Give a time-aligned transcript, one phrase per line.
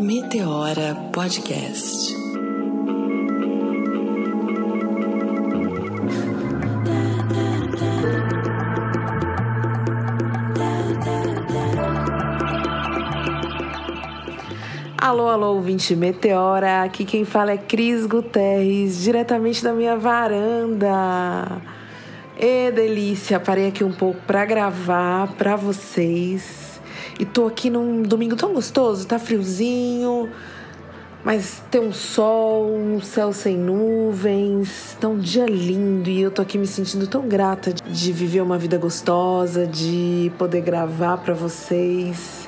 [0.00, 2.16] Meteora Podcast.
[14.96, 16.82] Alô, alô, ouvinte Meteora.
[16.82, 21.60] Aqui quem fala é Cris Guterres, diretamente da minha varanda.
[22.38, 26.69] E delícia, parei aqui um pouco para gravar para vocês.
[27.20, 30.30] E tô aqui num domingo tão gostoso, tá friozinho,
[31.22, 36.40] mas tem um sol, um céu sem nuvens, tá um dia lindo e eu tô
[36.40, 42.39] aqui me sentindo tão grata de viver uma vida gostosa, de poder gravar para vocês.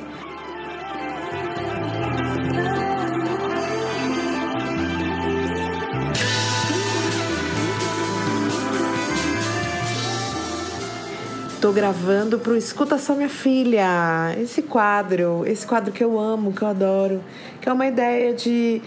[11.62, 14.34] Tô gravando pro Escuta Só Minha Filha.
[14.36, 17.22] Esse quadro, esse quadro que eu amo, que eu adoro,
[17.60, 18.82] que é uma ideia de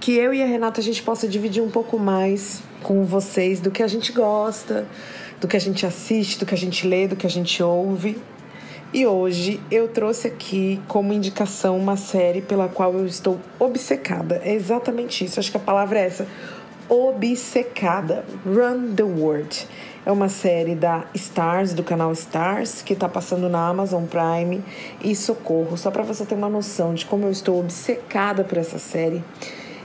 [0.00, 3.70] que eu e a Renata a gente possa dividir um pouco mais com vocês do
[3.70, 4.86] que a gente gosta,
[5.38, 8.16] do que a gente assiste, do que a gente lê, do que a gente ouve.
[8.90, 14.40] E hoje eu trouxe aqui como indicação uma série pela qual eu estou obcecada.
[14.42, 16.26] É exatamente isso, acho que a palavra é essa.
[16.88, 18.24] Obcecada.
[18.44, 19.66] Run the World.
[20.04, 24.62] É uma série da Stars, do canal Stars, que está passando na Amazon Prime
[25.02, 25.76] e Socorro.
[25.76, 29.22] Só para você ter uma noção de como eu estou obcecada por essa série.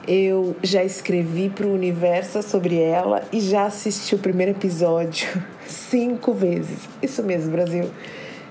[0.08, 6.34] Eu já escrevi para o Universo sobre ela e já assisti o primeiro episódio cinco
[6.34, 6.80] vezes.
[7.02, 7.90] Isso mesmo, Brasil.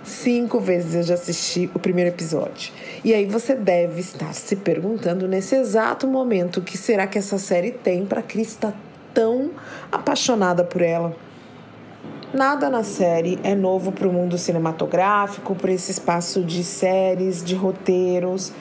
[0.06, 2.72] Cinco vezes eu já assisti o primeiro episódio.
[3.04, 7.38] E aí você deve estar se perguntando nesse exato momento o que será que essa
[7.38, 8.78] série tem para Cris estar tá
[9.12, 9.50] tão
[9.90, 11.12] apaixonada por ela.
[12.32, 17.56] Nada na série é novo para o mundo cinematográfico, para esse espaço de séries, de
[17.56, 18.52] roteiros.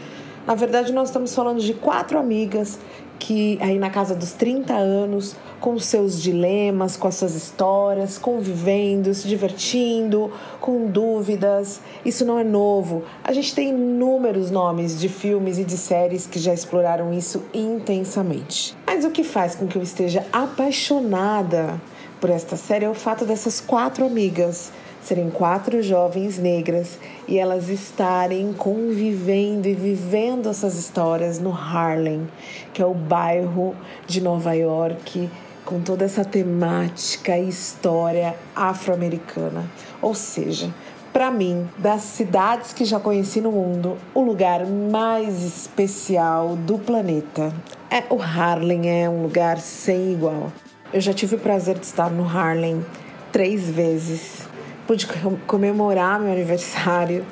[0.47, 2.79] Na verdade, nós estamos falando de quatro amigas
[3.19, 9.13] que, aí na casa dos 30 anos, com seus dilemas, com as suas histórias, convivendo,
[9.13, 11.81] se divertindo, com dúvidas.
[12.06, 13.03] Isso não é novo.
[13.23, 18.75] A gente tem inúmeros nomes de filmes e de séries que já exploraram isso intensamente.
[18.85, 21.81] Mas o que faz com que eu esteja apaixonada
[22.19, 24.72] por esta série é o fato dessas quatro amigas
[25.05, 32.27] serem quatro jovens negras e elas estarem convivendo e vivendo essas histórias no Harlem,
[32.73, 33.75] que é o bairro
[34.07, 35.29] de Nova York
[35.63, 39.69] com toda essa temática e história afro-americana.
[40.01, 40.73] Ou seja,
[41.13, 47.53] para mim, das cidades que já conheci no mundo, o lugar mais especial do planeta
[47.91, 50.51] é o Harlem, é um lugar sem igual.
[50.91, 52.85] Eu já tive o prazer de estar no Harlem
[53.31, 54.54] três vezes.
[54.88, 55.07] Pude
[55.47, 57.25] comemorar meu aniversário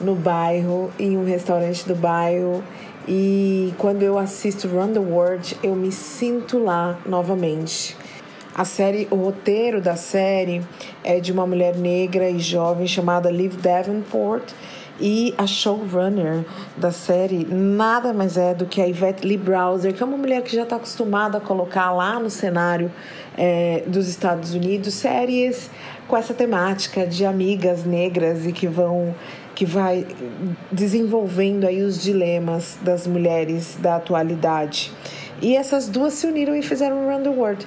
[0.00, 2.62] no bairro, em um restaurante do bairro.
[3.08, 7.96] E quando eu assisto Run the World, eu me sinto lá novamente.
[8.54, 10.62] A série, o roteiro da série
[11.02, 14.52] é de uma mulher negra e jovem chamada Liv Davenport
[15.00, 16.44] e a showrunner
[16.76, 20.42] da série nada mais é do que a Yvette Lee Browser, que é uma mulher
[20.42, 22.92] que já está acostumada a colocar lá no cenário
[23.38, 25.70] é, dos Estados Unidos séries
[26.10, 29.14] com essa temática de amigas negras e que vão
[29.54, 30.06] que vai
[30.72, 34.90] desenvolvendo aí os dilemas das mulheres da atualidade.
[35.40, 37.66] E essas duas se uniram e fizeram Run the World.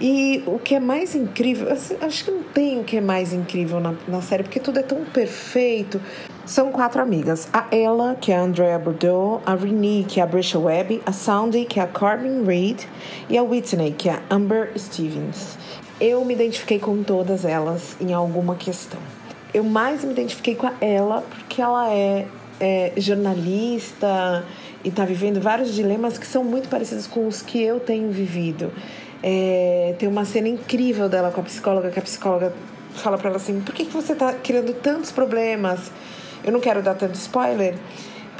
[0.00, 1.68] E o que é mais incrível,
[2.00, 4.82] acho que não tem o que é mais incrível na, na série, porque tudo é
[4.82, 6.00] tão perfeito.
[6.44, 10.26] São quatro amigas: a Ella, que é a Andrea Bordeaux, a Renee, que é a
[10.26, 12.80] Brisha Webb, a Sandy, que é a Corbin Reed,
[13.28, 15.58] e a Whitney, que é a Amber Stevens.
[16.00, 19.00] Eu me identifiquei com todas elas em alguma questão.
[19.52, 22.26] Eu mais me identifiquei com a Ella porque ela é,
[22.58, 24.44] é jornalista
[24.82, 28.72] e está vivendo vários dilemas que são muito parecidos com os que eu tenho vivido.
[29.22, 32.54] É, tem uma cena incrível dela com a psicóloga, que a psicóloga
[32.94, 35.90] fala para ela assim: por que, que você está criando tantos problemas?
[36.42, 37.74] Eu não quero dar tanto spoiler.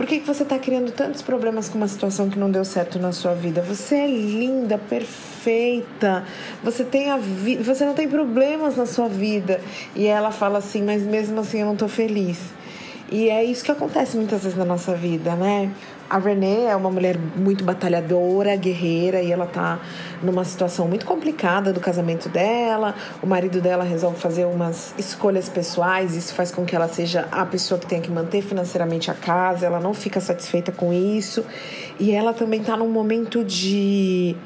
[0.00, 2.98] Por que, que você está criando tantos problemas com uma situação que não deu certo
[2.98, 3.60] na sua vida?
[3.60, 6.24] Você é linda, perfeita.
[6.64, 9.60] Você tem a vi você não tem problemas na sua vida.
[9.94, 12.38] E ela fala assim, mas mesmo assim eu não estou feliz.
[13.12, 15.70] E é isso que acontece muitas vezes na nossa vida, né?
[16.08, 19.80] A Renée é uma mulher muito batalhadora, guerreira, e ela tá
[20.22, 22.94] numa situação muito complicada do casamento dela.
[23.22, 27.44] O marido dela resolve fazer umas escolhas pessoais, isso faz com que ela seja a
[27.46, 31.44] pessoa que tenha que manter financeiramente a casa, ela não fica satisfeita com isso.
[31.98, 34.36] E ela também tá num momento de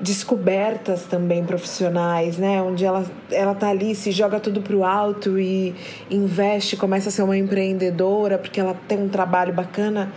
[0.00, 2.62] descobertas também profissionais, né?
[2.62, 5.74] Onde ela, ela tá ali, se joga tudo pro alto e
[6.10, 10.12] investe, começa a ser uma empreendedora, porque ela tem um trabalho bacana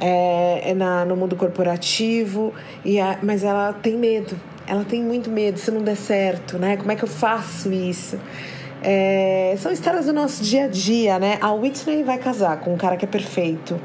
[0.00, 2.52] é, é na, no mundo corporativo,
[2.84, 4.38] e a, mas ela tem medo.
[4.66, 6.76] Ela tem muito medo se não der certo, né?
[6.76, 8.18] Como é que eu faço isso?
[8.82, 11.38] É, são histórias do nosso dia a dia, né?
[11.40, 13.80] A Whitney vai casar com um cara que é perfeito.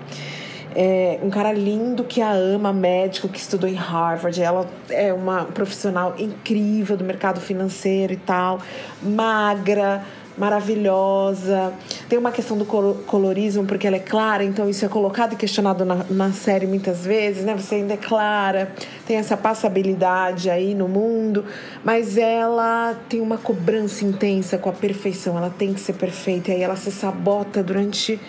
[0.75, 4.41] É um cara lindo que a ama, médico que estudou em Harvard.
[4.41, 8.59] Ela é uma profissional incrível do mercado financeiro e tal,
[9.01, 10.03] magra,
[10.37, 11.73] maravilhosa.
[12.07, 15.85] Tem uma questão do colorismo, porque ela é clara, então isso é colocado e questionado
[15.85, 17.53] na, na série muitas vezes, né?
[17.55, 18.71] Você ainda é clara,
[19.05, 21.45] tem essa passabilidade aí no mundo,
[21.83, 26.55] mas ela tem uma cobrança intensa com a perfeição, ela tem que ser perfeita, e
[26.55, 28.19] aí ela se sabota durante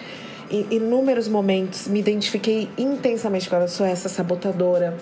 [0.71, 4.97] inúmeros momentos me identifiquei intensamente com ela, sou essa sabotadora.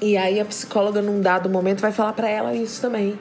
[0.00, 3.18] E aí a psicóloga, num dado momento, vai falar para ela isso também.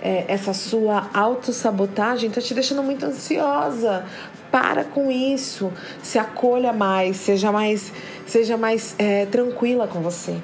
[0.00, 4.04] É, essa sua autossabotagem tá te deixando muito ansiosa.
[4.50, 5.72] Para com isso.
[6.02, 7.92] Se acolha mais, seja mais,
[8.26, 10.36] seja mais é, tranquila com você.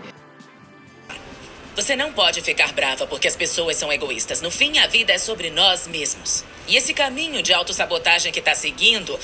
[1.76, 4.40] Você não pode ficar brava porque as pessoas são egoístas.
[4.40, 6.44] No fim, a vida é sobre nós mesmos.
[6.68, 9.18] E esse caminho de autossabotagem que está seguindo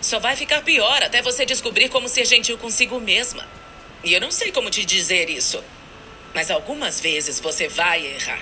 [0.00, 3.46] só vai ficar pior até você descobrir como ser gentil consigo mesma.
[4.02, 5.62] E eu não sei como te dizer isso.
[6.34, 8.40] Mas algumas vezes você vai errar.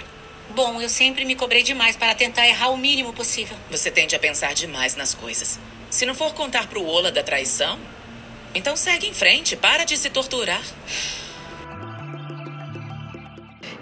[0.50, 3.56] Bom, eu sempre me cobrei demais para tentar errar o mínimo possível.
[3.70, 5.58] Você tende a pensar demais nas coisas.
[5.90, 7.78] Se não for contar pro Ola da traição,
[8.54, 10.62] então segue em frente, para de se torturar.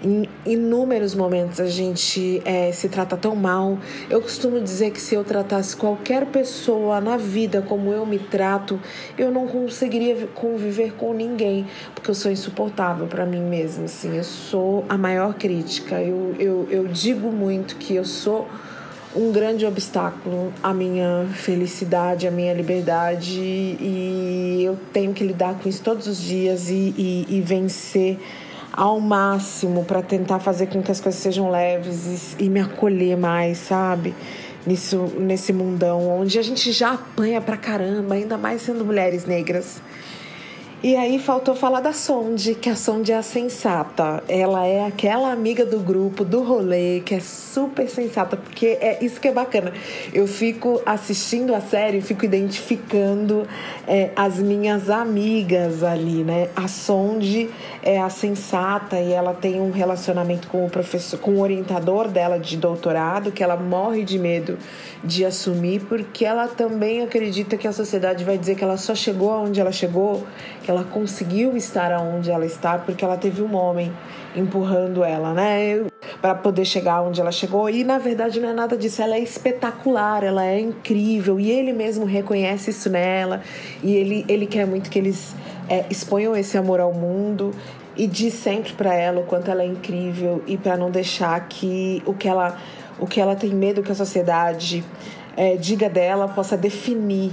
[0.03, 3.79] Em inúmeros momentos a gente é, se trata tão mal.
[4.09, 8.79] Eu costumo dizer que se eu tratasse qualquer pessoa na vida como eu me trato,
[9.17, 11.65] eu não conseguiria conviver com ninguém,
[11.95, 13.85] porque eu sou insuportável para mim mesma.
[13.85, 15.99] Assim, eu sou a maior crítica.
[15.99, 18.47] Eu, eu, eu digo muito que eu sou
[19.15, 25.67] um grande obstáculo à minha felicidade, à minha liberdade, e eu tenho que lidar com
[25.67, 28.19] isso todos os dias e, e, e vencer
[28.77, 33.17] ao máximo para tentar fazer com que as coisas sejam leves e, e me acolher
[33.17, 34.13] mais, sabe?
[34.67, 39.81] Nisso, nesse mundão onde a gente já apanha pra caramba, ainda mais sendo mulheres negras.
[40.83, 44.23] E aí faltou falar da Sonde, que a Sonde é a sensata.
[44.29, 49.19] Ela é aquela amiga do grupo, do rolê, que é super sensata, porque é isso
[49.19, 49.73] que é bacana.
[50.13, 53.47] Eu fico assistindo a série, fico identificando
[53.87, 56.49] é, as minhas amigas ali, né?
[56.55, 57.49] A Sonde
[57.81, 62.37] é a sensata e ela tem um relacionamento com o professor, com o orientador dela
[62.37, 64.59] de doutorado, que ela morre de medo
[65.03, 69.31] de assumir, porque ela também acredita que a sociedade vai dizer que ela só chegou
[69.31, 70.23] aonde ela chegou
[70.67, 73.89] que ela conseguiu estar aonde ela está porque ela teve um homem
[74.35, 75.85] empurrando ela, né?
[76.21, 77.69] Para poder chegar onde ela chegou.
[77.69, 79.01] E na verdade não é nada disso.
[79.01, 81.39] Ela é espetacular, ela é incrível.
[81.39, 83.41] E ele mesmo reconhece isso nela.
[83.81, 85.33] E ele, ele quer muito que eles
[85.69, 87.55] é, exponham esse amor ao mundo.
[87.95, 90.43] E diz sempre para ela o quanto ela é incrível.
[90.45, 92.57] E para não deixar que o que ela,
[92.99, 94.83] o que ela tem medo que a sociedade
[95.37, 97.31] é, diga dela possa definir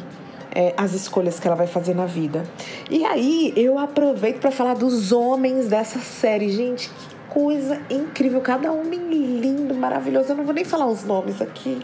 [0.55, 2.45] é, as escolhas que ela vai fazer na vida.
[2.91, 6.51] E aí eu aproveito para falar dos homens dessa série.
[6.51, 8.41] Gente, que coisa incrível!
[8.41, 9.01] Cada homem
[9.41, 10.31] lindo, maravilhoso.
[10.31, 11.81] Eu não vou nem falar os nomes aqui.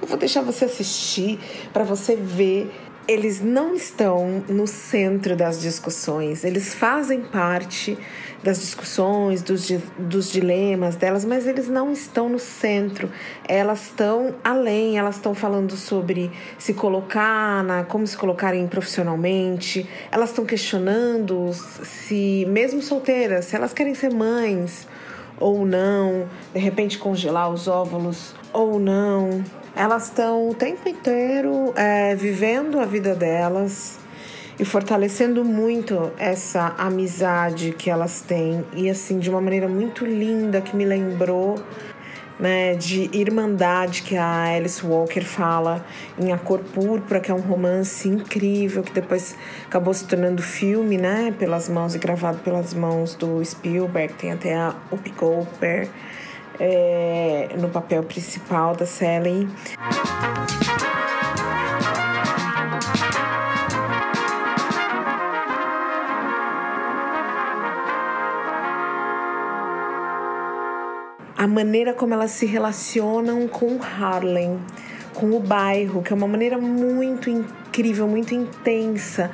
[0.00, 1.38] Eu vou deixar você assistir
[1.72, 2.72] para você ver
[3.10, 7.98] eles não estão no centro das discussões, eles fazem parte
[8.40, 13.10] das discussões, dos, dos dilemas delas, mas eles não estão no centro.
[13.48, 20.30] Elas estão além, elas estão falando sobre se colocar, na, como se colocarem profissionalmente, elas
[20.30, 24.86] estão questionando se, mesmo solteiras, se elas querem ser mães
[25.40, 29.42] ou não, de repente congelar os óvulos ou não.
[29.74, 33.98] Elas estão o tempo inteiro é, vivendo a vida delas
[34.58, 38.64] e fortalecendo muito essa amizade que elas têm.
[38.74, 41.56] E assim de uma maneira muito linda que me lembrou
[42.40, 45.84] né, de irmandade que a Alice Walker fala
[46.18, 49.36] em A Cor Púrpura, que é um romance incrível que depois
[49.66, 54.54] acabou se tornando filme, né, pelas mãos e gravado pelas mãos do Spielberg, tem até
[54.54, 55.90] a Whoopi Goldberg
[56.60, 59.48] é, no papel principal da Sally.
[71.40, 74.60] a maneira como elas se relacionam com Harlem,
[75.14, 79.30] com o bairro, que é uma maneira muito incrível, muito intensa.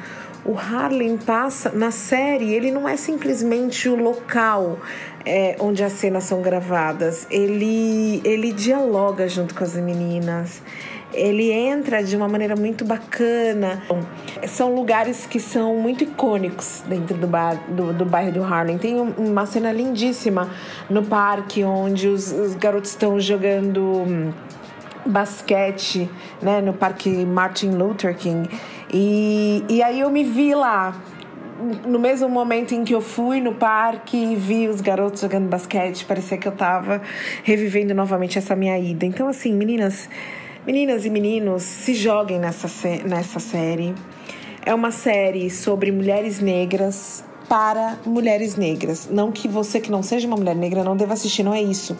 [0.46, 4.78] O Harlem passa na série, ele não é simplesmente o local
[5.24, 10.62] é, onde as cenas são gravadas, ele, ele dialoga junto com as meninas
[11.16, 13.82] ele entra de uma maneira muito bacana.
[14.46, 18.76] São lugares que são muito icônicos dentro do, bar, do, do bairro do Harlem.
[18.76, 20.50] Tem uma cena lindíssima
[20.90, 24.32] no parque onde os, os garotos estão jogando hum,
[25.06, 26.10] basquete,
[26.42, 28.48] né, no Parque Martin Luther King.
[28.98, 30.98] E, e aí eu me vi lá,
[31.86, 36.06] no mesmo momento em que eu fui no parque e vi os garotos jogando basquete,
[36.06, 37.02] parecia que eu tava
[37.44, 39.04] revivendo novamente essa minha ida.
[39.04, 40.08] Então, assim, meninas,
[40.66, 42.68] meninas e meninos, se joguem nessa,
[43.06, 43.94] nessa série.
[44.64, 49.10] É uma série sobre mulheres negras para mulheres negras.
[49.10, 51.94] Não que você que não seja uma mulher negra não deva assistir, não é isso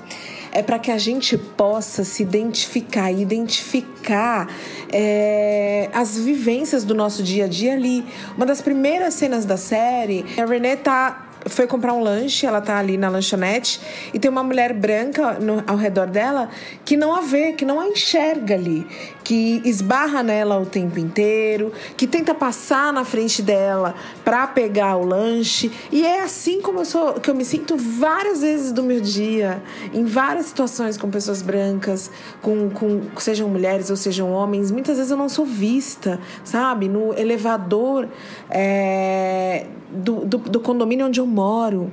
[0.57, 4.49] é para que a gente possa se identificar, identificar
[4.91, 8.03] é, as vivências do nosso dia a dia ali.
[8.35, 12.79] Uma das primeiras cenas da série, a Renée tá foi comprar um lanche, ela tá
[12.79, 13.81] ali na lanchonete
[14.13, 16.49] e tem uma mulher branca no, ao redor dela
[16.85, 18.87] que não a vê, que não a enxerga ali,
[19.23, 25.05] que esbarra nela o tempo inteiro, que tenta passar na frente dela para pegar o
[25.05, 25.71] lanche.
[25.91, 29.63] E é assim como eu sou, que eu me sinto várias vezes do meu dia,
[29.93, 32.11] em várias situações com pessoas brancas,
[32.43, 34.71] com, com sejam mulheres ou sejam homens.
[34.71, 36.89] Muitas vezes eu não sou vista, sabe?
[36.89, 38.09] No elevador
[38.51, 41.91] é, do, do, do condomínio onde eu moro,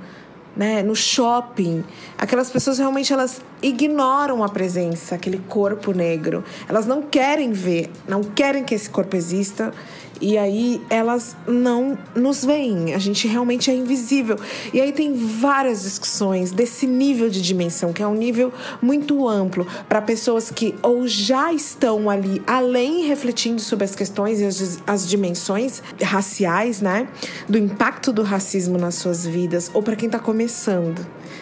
[0.56, 1.84] né, no shopping,
[2.18, 6.44] aquelas pessoas realmente elas ignoram a presença, aquele corpo negro.
[6.68, 9.74] Elas não querem ver, não querem que esse corpo exista
[10.24, 14.38] e aí elas não nos veem, a gente realmente é invisível.
[14.74, 19.68] E aí tem várias discussões desse nível de dimensão, que é um nível muito amplo
[19.90, 25.08] para pessoas que ou já estão ali além refletindo sobre as questões e as, as
[25.08, 27.08] dimensões raciais, né,
[27.50, 30.43] do impacto do racismo nas suas vidas, ou para quem está começando,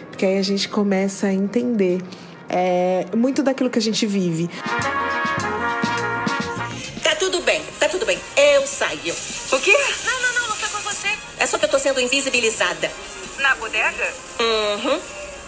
[0.08, 2.00] porque aí a gente começa a entender
[2.48, 4.48] é, muito daquilo que a gente vive
[7.22, 8.18] tudo bem, tá tudo bem.
[8.36, 9.14] Eu saio.
[9.52, 9.76] O quê?
[10.04, 11.08] Não, não, não, não foi com você.
[11.38, 12.90] É só que eu tô sendo invisibilizada.
[13.38, 14.12] Na bodega?
[14.40, 15.00] Uhum.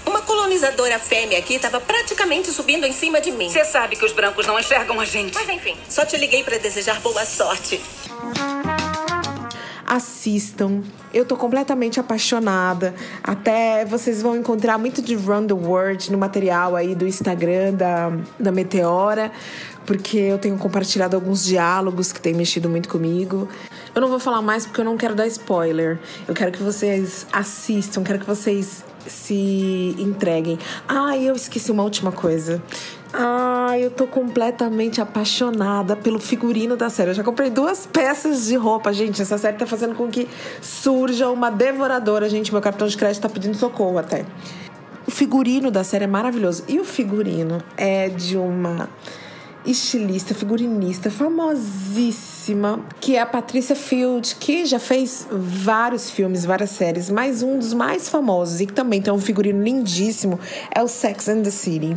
[0.07, 3.51] Uma colonizadora fêmea aqui estava praticamente subindo em cima de mim.
[3.51, 5.35] Você sabe que os brancos não enxergam a gente.
[5.35, 7.81] Mas enfim, só te liguei para desejar boa sorte.
[9.87, 10.83] Assistam.
[11.13, 12.95] Eu tô completamente apaixonada.
[13.23, 18.13] Até vocês vão encontrar muito de Run the World no material aí do Instagram da,
[18.39, 19.31] da Meteora
[19.87, 23.49] porque eu tenho compartilhado alguns diálogos que têm mexido muito comigo.
[23.95, 25.99] Eu não vou falar mais porque eu não quero dar spoiler.
[26.27, 30.59] Eu quero que vocês assistam, quero que vocês se entreguem.
[30.89, 32.63] Ah, eu esqueci uma última coisa.
[33.17, 37.11] Ah, eu tô completamente apaixonada pelo figurino da série.
[37.11, 39.23] Eu já comprei duas peças de roupa, gente.
[39.23, 40.29] Essa série tá fazendo com que
[40.61, 42.51] surja uma devoradora, gente.
[42.51, 44.27] Meu cartão de crédito tá pedindo socorro até.
[45.07, 46.65] O figurino da série é maravilhoso.
[46.67, 48.89] E o figurino é de uma
[49.65, 57.09] estilista, figurinista famosíssima, que é a Patrícia Field, que já fez vários filmes, várias séries,
[57.09, 60.39] mas um dos mais famosos e que também tem um figurino lindíssimo
[60.75, 61.97] é o Sex and the City.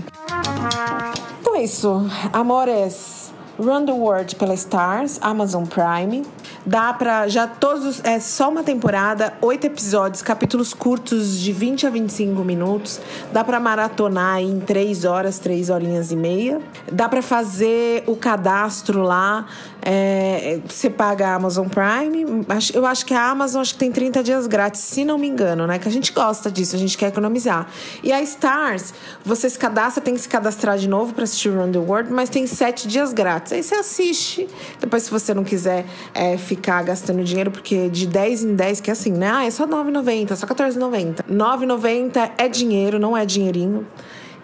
[1.58, 3.34] É isso, amores.
[3.58, 6.24] Run the World pela Stars, Amazon Prime.
[6.68, 7.30] Dá pra.
[7.30, 8.04] Já todos.
[8.04, 13.00] É só uma temporada, oito episódios, capítulos curtos de 20 a 25 minutos.
[13.32, 16.60] Dá pra maratonar em três horas, três horinhas e meia.
[16.92, 19.46] Dá pra fazer o cadastro lá.
[19.82, 22.46] É, você paga a Amazon Prime.
[22.74, 25.66] Eu acho que a Amazon acho que tem 30 dias grátis, se não me engano,
[25.66, 25.80] né?
[25.80, 27.66] Que a gente gosta disso, a gente quer economizar.
[28.04, 28.94] E a Stars,
[29.24, 32.30] você se cadastra, tem que se cadastrar de novo para assistir Run the World, mas
[32.30, 33.54] tem sete dias grátis.
[33.54, 34.50] Aí você assiste.
[34.82, 38.90] Depois, se você não quiser é, ficar gastando dinheiro, porque de 10 em 10, que
[38.90, 39.30] é assim, né?
[39.32, 41.26] Ah, é só R$9,90, só R$14,90.
[41.28, 43.86] R$9,90 é dinheiro, não é dinheirinho.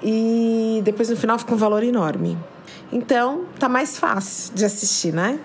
[0.01, 2.37] E depois no final fica um valor enorme.
[2.91, 5.39] Então, tá mais fácil de assistir, né?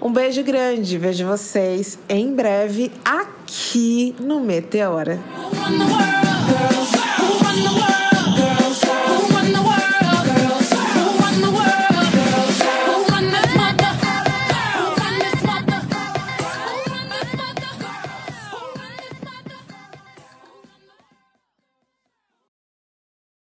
[0.00, 5.18] Um beijo grande, vejo vocês em breve aqui no Meteora.